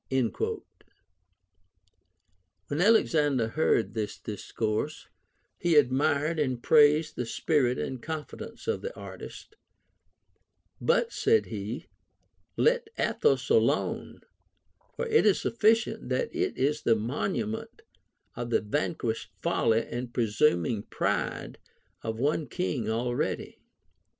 [0.09, 0.57] Wlien
[2.71, 5.05] Alexander heard this discourse,
[5.59, 9.55] he admired and praised the spirit and confidence of the artist;"
[10.91, 11.85] But," said he,"
[12.67, 14.21] let Athos alone;
[14.95, 17.81] for it is sufiicient that it is the mon ument
[18.35, 21.59] of the vanquished folly and presuming pride
[22.01, 23.59] of one king already.